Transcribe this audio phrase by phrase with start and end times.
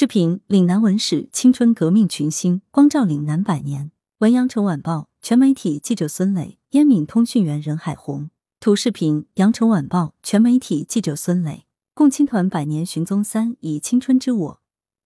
[0.00, 3.90] 视频：岭南文史青春革命群星光照岭南百年。
[4.18, 8.30] 文阳城晚报全媒体记者孙磊，烟闽通讯员任海红。
[8.60, 11.64] 图视频：阳城晚报全媒体记者孙磊。
[11.94, 14.60] 共青团百年寻踪三，以青春之我，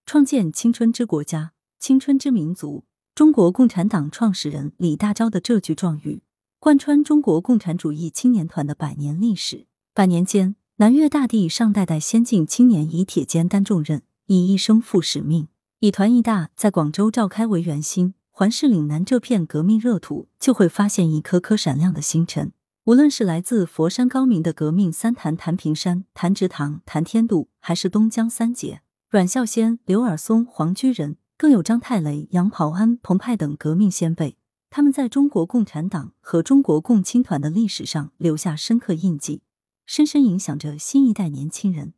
[0.05, 2.85] 创建青春之国家、青春之民族。
[3.15, 6.21] 中国共产党创始人李大钊的这句状语，
[6.61, 9.65] 贯穿中国共产主义青年团的百年历史。
[9.95, 14.03] 百年间，南粤大地上代代先进青年以铁肩担重任。
[14.27, 15.49] 以一生负使命，
[15.81, 22.53] 以团一大，在广州召开为圆心，环视岭南这片革命热土，就会发现一颗颗闪亮的星辰。
[22.85, 34.37] 无论是来自佛山高明的革命三谭谭平山、谭植堂、谭天度，还是东江三杰阮孝先、刘尔松、黄居仁，更有张太雷、杨匏安、彭湃等革命先辈，
[34.71, 39.43] 他们在中国共产党和中国共青团的历史上留下深刻印记，
[39.85, 41.95] 深深影响着新一代年轻人。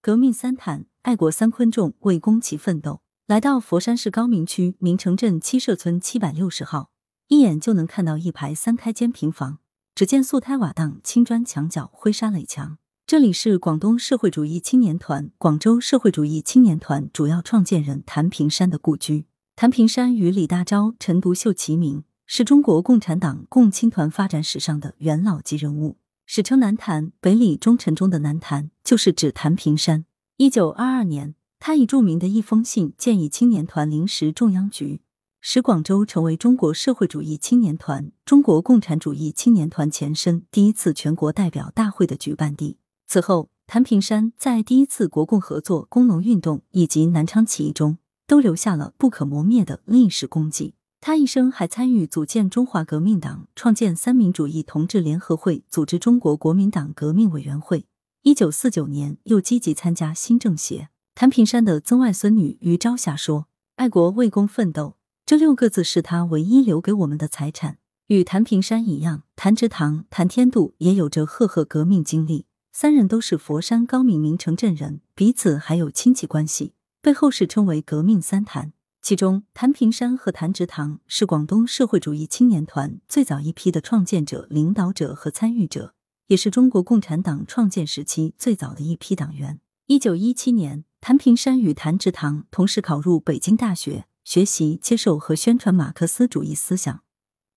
[0.00, 0.86] 革命三谭。
[1.04, 6.88] 爱国三昆仲为公旗奋斗，来到佛山市高明区明城镇七社村七百六十号，
[7.28, 9.58] 一眼就能看到一排三开间平房。
[9.94, 12.78] 只见素胎瓦当、青砖墙角、灰沙垒墙。
[13.06, 19.26] 这里是广东社会主义青年团、广州社会主义青年团主要创建人谭平山的故居。
[19.54, 27.12] 谭平山与李大钊、陈独秀齐名，是中国共产党共青团发展史上的元老级人物，史称南谭。
[27.20, 30.06] 北李忠臣中的南谭，就是指谭平山。
[30.36, 35.00] 一九二二年，他以著名的一封信建议青年团临时中央局，
[35.40, 42.78] 使广州成为中国社会主义青年团、中国共产主义青年团前身第一次全国代表大会的举办地。
[43.06, 50.74] 此后，谭平山在第一次国共合作、工农运动以及南昌起义中都留下了不可磨灭的历史功绩。
[51.00, 57.86] 他一生还参与组建中华革命党，创建三民主义同志联合会，组织中国国民党革命委员会。
[58.24, 60.88] 一九四九年，又积极参加新政协。
[61.14, 67.76] 谭平山的曾外孙女于朝霞说：“爱国为公奋斗，这六个字是他唯一留给我们的财产。”
[68.08, 72.46] 与谭平山一样，谭植堂、谭天度也有着赫赫革命经历。
[72.72, 78.72] 三人都是佛山高明明城镇人，彼此还有亲戚关系，被后世称为“革命三谭”。
[79.02, 85.93] 其中，谭平山和谭植堂是广东社会主义青年团最早一批的创建者、领导者和参与者。
[86.26, 89.60] 也是中国共产党创建时期最早的一批党员。
[89.86, 97.02] 一九一七年，谭平山与谭植堂同时考入北京大学，学习、接受和宣传马克思主义思想，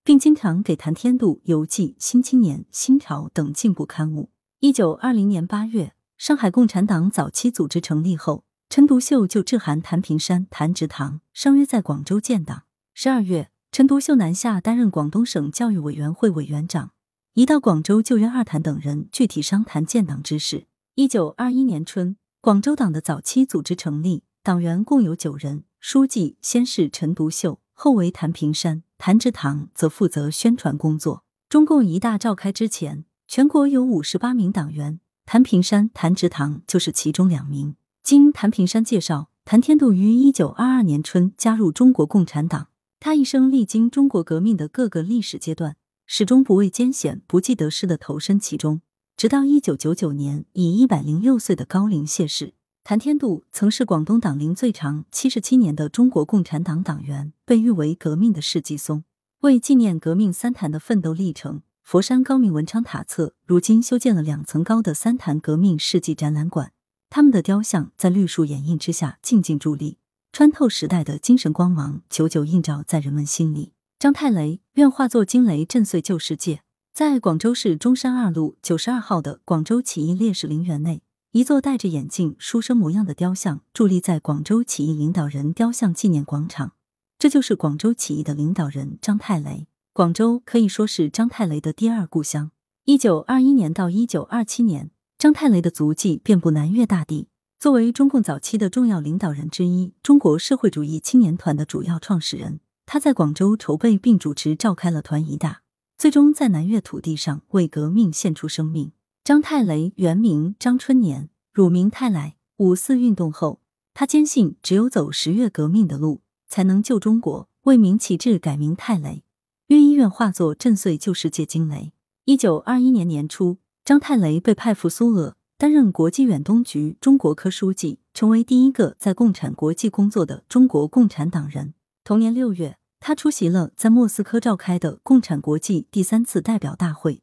[0.04, 4.32] 并经常给谭天度邮寄《新青年》《新潮》等进步刊物。
[4.60, 12.64] 一九二零年八月，上海共产党早期组织成立后，陈独秀就致函谭平山、谭植堂，相约在广州建党。
[12.94, 16.92] 十二月，陈独秀南下担任广东省教育委员会委员长。
[17.38, 20.66] 一到广州，就约二谭等人具体商谈建党之事。
[20.96, 31.24] 一九二一年春，广州党的早期组织成立，党员共有九人，书记先是陈独秀，后为谭平山，谭植堂则负责宣传工作。
[31.48, 37.76] 中共一大召开之前，全国有五十八名党员，谭平山、谭植堂就是其中两名。
[38.02, 42.70] 经谭平山介绍，谭天度于一九二二年春加入中国共产党，
[43.00, 45.76] 他一生历经中国革命的各个历史阶段。
[46.10, 48.80] 始终不畏艰险、不计得失的投身其中，
[49.18, 52.54] 直到一九九九年以一百零六岁的高龄谢世。
[52.86, 59.04] 谭天度曾是广东党龄最长七十七年的中国共产党党员，被誉为革命的世纪松。
[59.42, 66.72] 为纪念革命三谭的奋斗历程，佛山高明文昌塔侧如今修建了两层高的三谭革命世纪展览馆，
[67.10, 69.98] 他们的雕像在绿树掩映之下静静伫立，
[70.32, 73.74] 穿透时代的精神光芒，久久映照在人们心里。
[74.00, 76.62] 张太雷愿化作惊雷震碎旧世界。
[76.94, 86.74] 在广州市中山二路九十二号的广州起义烈士陵园内，一座戴着眼镜、书生模样的雕像伫立在广州起义领导人雕像纪念广场。
[87.18, 89.66] 这就是广州起义的领导人张太雷。
[89.94, 92.52] 广州可以说是张太雷的第二故乡。
[92.86, 97.30] 一九二一年到一九二七年，张太雷的足迹遍布南粤大地。
[97.60, 102.60] 作为中共早期的重要领导人之一，中国社会主义青年团的主要创始人。
[102.88, 105.62] 他在广州筹备并主持召开了团一大，
[105.98, 108.94] 最终在南粤土地上为革命献出生命。
[109.26, 112.38] 张太雷原名张春年，乳名太来。
[112.60, 113.60] 五四运动后，
[113.94, 119.22] 他坚信只有走十月革命的路，才能救中国，为民旗帜改名太雷，
[119.68, 121.92] 愿医院化作震碎旧世界惊雷。
[122.24, 131.74] 一九二一年年初，张太雷被派赴苏俄，担任国际远东局中国科书记，成为第一个在共产国际工作的中国共产党人。
[132.08, 137.22] 同年六月，他出席了在莫斯科召开的共产国际第三次代表大会，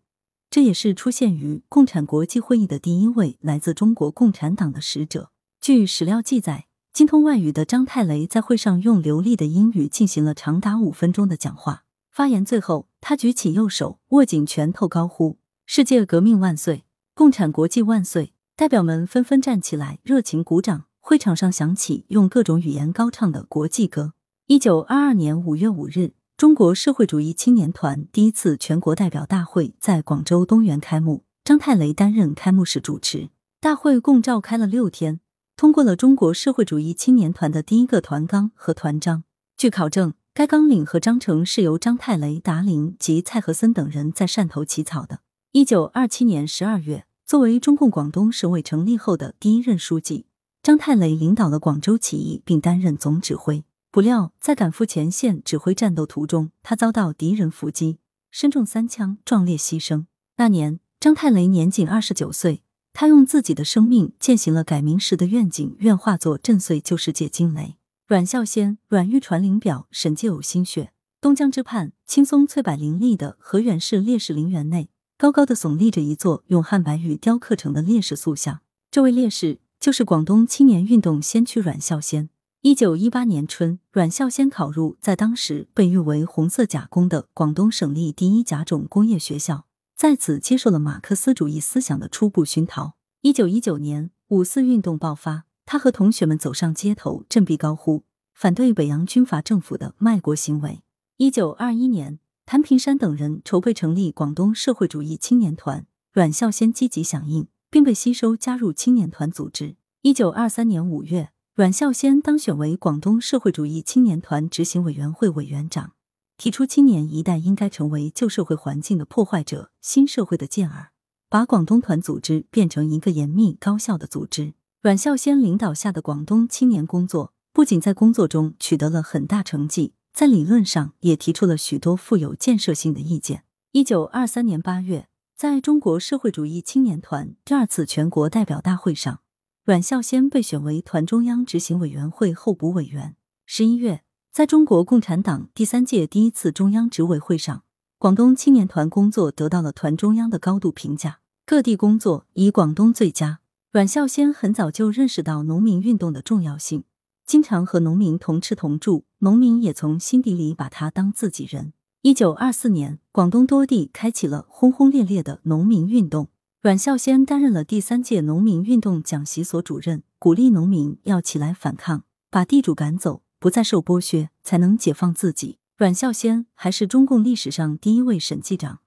[0.50, 5.30] 这也是出现于共产国际会议的第一位来自中国共产党的使者。
[5.58, 11.84] 据史料记载，精通外语的张太雷在会上用流利的英语进行了长达五分钟的讲话。
[12.10, 16.84] 发言最后，他举起右手，握紧拳头，高呼“世界革命万岁，
[17.14, 18.34] 共产国际万岁”。
[18.54, 20.84] 代表们纷纷站起来，热情鼓掌。
[21.00, 24.12] 会场上响起用各种语言高唱的国际歌。
[24.46, 33.30] 一九二二年五月五日，中国社会主义青年团第一次全国代表大会在广州东园开幕，张太雷担任开幕式主持。
[33.58, 35.20] 大会共召开了六天，
[35.56, 39.24] 通过了中国社会主义青年团的第一个团纲和团章。
[39.56, 45.20] 据考证，该纲领和章程是由张太雷、达林及蔡和森等人在汕头起草的。
[45.52, 50.26] 一九二七年十二月，作为中共广东省委成立后的第一任书记。
[50.62, 53.64] 张太雷领导了广州起义，并担任总指挥。
[53.94, 60.06] 不料，在赶赴前线指挥战斗途中，他遭到敌人伏击，身中三枪，壮烈牺牲。
[60.36, 67.76] 那年，张太雷年仅二十九岁，他用自己的生命践行了改名时的愿景，愿化作震碎旧世界惊雷。
[68.08, 70.90] 阮孝先，阮玉传灵表，沈介呕心血。
[71.20, 78.58] 东江之畔，青松翠柏林立的河源市烈士陵园内，高高的耸立着一座用汉白玉雕刻成的烈士塑像。
[78.90, 79.60] 这位烈士。
[79.80, 82.30] 就是广东青年运动先驱阮孝先。
[82.66, 92.94] 一九一八年春，阮孝先考入在当时被誉为“红色甲工”的广东省立第一甲种工业学校，在此接受了马克思主义思想的初步熏陶。
[93.20, 100.80] 一九一九年五四运动爆发，他和同学们走上街头，振臂高呼，反对北洋军阀政府的卖国行为。
[101.18, 107.46] 一九二一年，谭平山等人筹备成立广东社会主义青年团，阮孝先积极响应。
[107.70, 109.76] 并被吸收加入青年团组织。
[110.00, 115.92] 一九二三年五月，阮孝先当选为广东社会主义青年团执行委员会委员长，
[116.36, 120.90] 提出青年一代应该成为旧社会环境的破坏者、新社会的健儿，
[121.28, 124.54] 把广东团组织变成一个严密高效的组织。
[124.82, 133.44] 阮孝先领导下的广东青年工作，不仅在工作中取得了很大成绩，在理论上也提出了许多富有建设性的意见。
[133.70, 135.06] 一九二三年八月。
[135.36, 139.18] 在中国社会主义青年团第二次全国代表大会上，
[139.64, 143.16] 阮孝先被选为团中央执行委员会候补委员。
[143.46, 147.64] 十一月，在中国共产党第三届第一次中央执委会上，
[147.96, 151.20] 广东青年团工作得到了团中央的高度评价。
[151.46, 153.40] 各地工作以广东最佳。
[153.72, 156.84] 阮孝先很早就认识到农民运动的重要性，
[157.24, 161.72] 经常和农民同吃同住，农民也从心底里把他当自己人。
[162.02, 166.28] 一九二四年，广东多地开启了轰轰烈烈的农民运动。
[166.64, 175.58] 阮孝先担任了第三届农民运动讲习所主任，鼓励农民要起来反抗，把地主赶走，不再受剥削，才能解放自己。
[175.76, 178.78] 阮孝先还是中共历史上第一位审计长。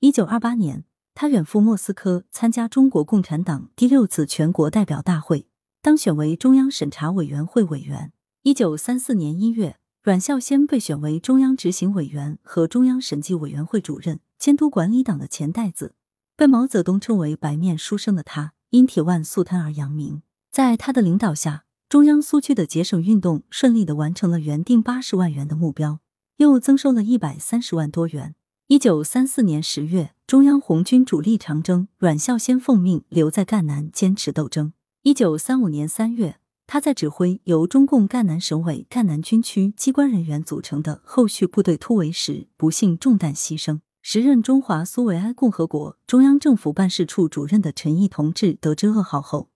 [0.00, 0.82] 一九二八年，
[1.14, 5.46] 他远赴莫斯科参加中国共产党第六次全国代表大会，
[5.80, 8.12] 当选为中央审查委员会委员。
[8.42, 9.76] 一九三四年一月。
[10.02, 15.92] 阮孝先被选为中央执行委员和中央审计委员会主任，监督管理党的钱袋子。
[16.40, 20.22] 被毛泽东称为“白面书生”的他，因铁腕肃贪而扬名。
[20.50, 25.98] 在他的领导下，中央苏区的节省运动顺利的完成了原定八十万元的目标，
[26.38, 28.34] 又增收了一百三十万多元。
[28.68, 34.72] 一九三四年十月，中央红军主力长征，阮孝先奉命留在赣南坚持斗争。
[35.02, 36.38] 一九三五年三月。
[36.66, 43.80] 他在指挥由中共赣南省委赣南军区机关人员组成的后续部队突围时，不幸中弹牺牲。
[44.02, 49.50] 时任中华苏维埃共和国中央政府办事处主任的陈毅同志得知噩耗后，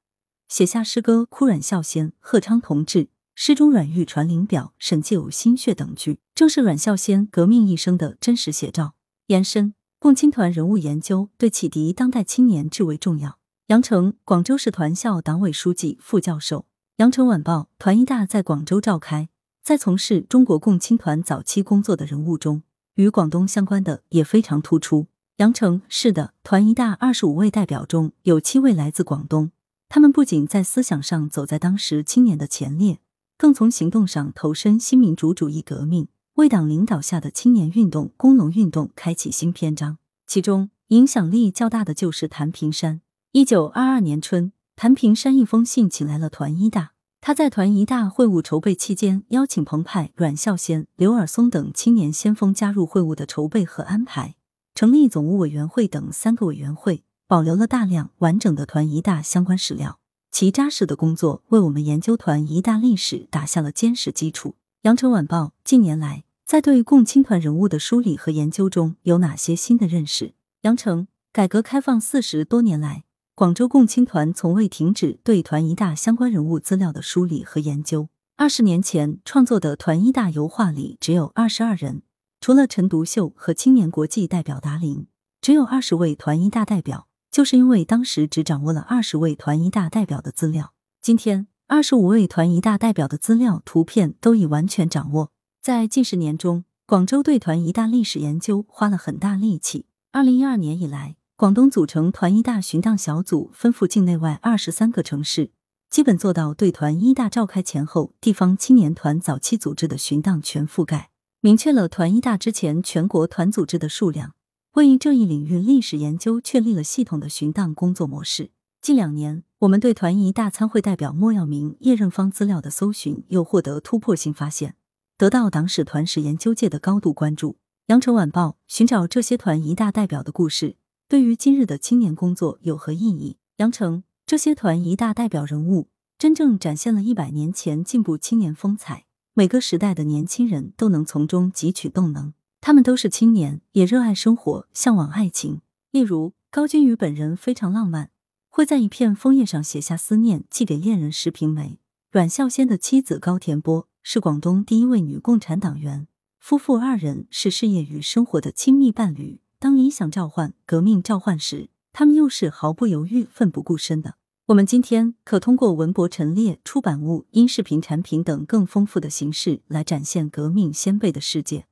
[0.49, 8.95] 写下诗歌《哭阮孝先》，贺昌同志诗中阮玉传灵表，沈介呕心血等句，正是阮孝先革命一生的真实写照。
[9.29, 13.39] 延伸共青团人物研究对启迪当代青年至为重要。
[13.69, 16.67] 杨成，广州市团校党委书记、副教授。
[16.99, 19.31] 羊城晚报团一大在广州召开，
[19.63, 22.63] 在从事中国共青团早期工作的人物中，
[22.95, 25.07] 与广东相关的也非常突出。
[25.37, 29.51] 羊城是的，团一大二十五位代表中有七位来自广东，
[29.89, 33.01] 他们不仅在思想上走在当时青年的前列，
[33.37, 39.99] 更从行动上投身新民主主义革命，为党领导下的青年运动、工农运动开启新篇章。
[40.27, 43.01] 其中影响力较大的就是谭平山。
[43.33, 44.53] 一九二二年春。
[44.77, 46.94] 谭平山一封信请来了团一大，
[47.27, 54.35] 他在团一大会务筹备期间，邀请彭湃、阮孝先、刘尔松等青年先锋加入会务的筹备和安排，
[54.75, 59.99] 成立总务委员会等三个委员会，保留了大量完整的团一大相关史料。
[60.31, 64.57] 其扎实的工作为我们研究团一大历史打下了坚实基础。
[64.83, 70.35] 羊城晚报近年来在对共青团人物的梳理和研究中有哪些新的认识？
[70.61, 73.05] 羊城改革开放四十多年来。
[73.37, 78.09] 广州共青团从未停止对团一大相关人物资料的梳理和研究。
[78.37, 82.03] 二十年前创作的团一大油画里只有二十二人，
[82.41, 85.09] 除了陈独秀和青年国际代表达林，
[85.41, 87.09] 只有二十位团一大代表。
[87.33, 90.73] 就是因为当时只掌握了二十位团一大代表的资料，
[91.03, 95.33] 今天二十五位团一大代表的资料、图片都已完全掌握。
[95.61, 99.87] 在近十年中，广州对团一大历史研究花了很大力气。
[100.13, 105.51] 二零一二年以来，广东组成团一大巡荡小组，分赴境内外二十三个城市，
[105.91, 111.11] 基本做到对团一大召开前后地方青年团早期组织的巡荡全覆盖，
[111.43, 114.33] 明确了团一大之前全国团组织的数量。
[114.73, 118.51] 为这一领域历史研究确立了系统的巡荡工作模式。
[118.81, 124.77] 近两年，我们对团一大参会代表莫耀明、叶任芳资料的搜寻又获得突破性发现，
[125.19, 127.59] 得到党史团史研究界的高度关注。
[127.89, 133.37] 羊城晚报寻找这些团一大代表的故事，对于今日的青年工作有何意义？
[133.59, 142.33] 杨成这些团一大代表人物，真正展现了一百年前进步青年风采，每个时代的年轻人都能从中汲取动能。
[142.63, 145.61] 他们都是青年，也热爱生活，向往爱情。
[145.91, 148.11] 例如，高君宇本人非常浪漫，
[148.49, 151.79] 会在一片枫叶上写下思念，寄给恋人石平梅。
[152.11, 156.09] 阮孝先的妻子高田波是广东第一位女共产党员，
[156.41, 159.43] 夫妇二人是事业与生活的亲密伴侣。
[159.65, 164.17] 当理想召唤、革命召唤时，他们又是毫不犹豫、奋不顾身的。
[164.49, 171.65] 我们今天可通过文博陈列、出版物、音视频产品等更丰富的形式来展现革命先辈的世界。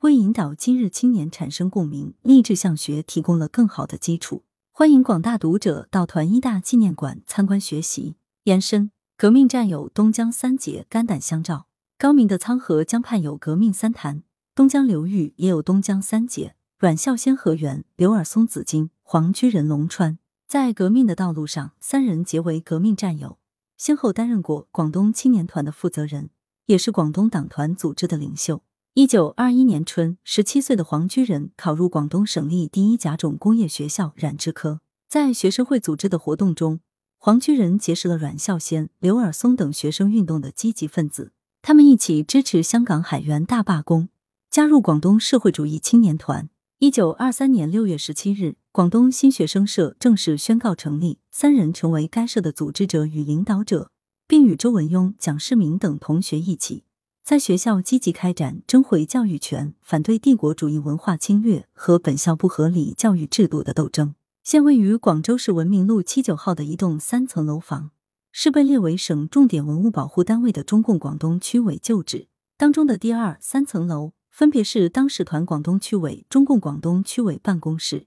[0.00, 4.42] 为引导今日青年产生共鸣，立志向学提供了更好的基础。
[4.72, 8.16] 欢迎广大读者到团一大纪念馆参观学习。
[8.42, 20.18] 延伸：革命战友东江三杰肝胆相照，高明的沧河江畔有革命三潭，东江流域也有东江三杰：阮孝先、何源、刘尔松、紫金、黄居仁、龙川。
[20.46, 23.38] 在革命的道路上，三人结为革命战友，
[23.78, 26.28] 先后担任过广东青年团的负责人，
[26.66, 28.60] 也是广东党团组织的领袖。
[28.92, 34.80] 一九二一年春，十七岁的黄居仁考入广东省立第一甲种工业学校染织科。
[35.08, 36.80] 在学生会组织的活动中，
[37.16, 41.32] 黄居仁结识了阮孝先、刘尔松等学生运动的积极分子。
[41.62, 44.10] 他们一起支持香港海员大罢工，
[44.50, 46.50] 加入广东社会主义青年团。
[46.78, 53.90] 一九二三年六月十七日，广东新学生社正式宣告成立，三人成为该社的组织者与领导者，
[54.28, 56.84] 并与周文雍、蒋世明等同学一起。
[57.24, 64.14] 在学校积极开展争回教育权、反对帝国主义文化侵略和本校不合理教育制度的斗争。
[64.42, 67.92] 现位于广州市文明路七九号的一栋三层楼房，
[68.30, 72.28] 是被列为省重点文物保护单位的中共广东区委旧址。
[72.58, 78.06] 当中的第二、三层楼分别是当时团广东区委、中共广东区委办公室。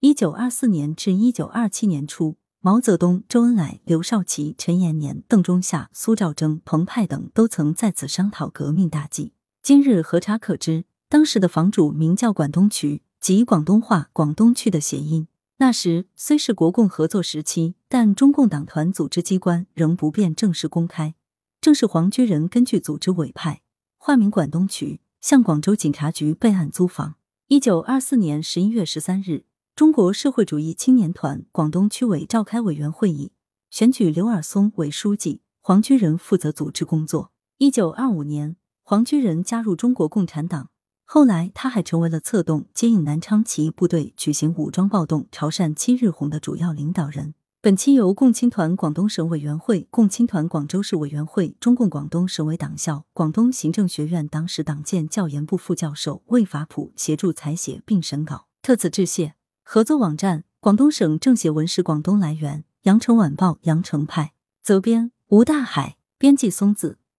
[0.00, 2.36] 一九二四年至一九二七年初。
[2.60, 9.32] 毛泽东、周恩来、刘少奇、陈延年、邓中夏、苏兆征、彭湃等都曾在此商讨革命大计。
[9.62, 15.28] 今日核查可知，当时的房主名叫管东渠，即广东话“广东区”的谐音。
[15.56, 21.14] 那时虽是国共合作时期，但中共党团组织机关仍不便正式公开。
[21.58, 23.62] 正是黄居仁根据组织委派，
[23.96, 27.16] 化名管东渠，向广州警察局备案租房。
[27.48, 29.44] 一九二四年十一月十三日。
[29.76, 33.32] 中国社会主义青年团广东区委召开委员会议，
[33.70, 37.32] 选举刘尔松为书记，黄居仁负责组织工作。
[37.56, 40.68] 一九二五年，黄居仁加入中国共产党，
[41.06, 47.32] 后来他还成为了策动接应南昌起义部队举行武装暴动、潮汕七日红的主要领导人。
[47.62, 59.34] 本期由共青团广东省委员会、共青团广州市委员会、中共广东省委党校、广东行政学院党史党建教研部副教授魏法普协助采写并审稿，特此致谢。
[59.62, 66.99] 合作网站：广东省政协文史广东来源：羊城晚报羊城派，责编：吴大海，编辑：松子。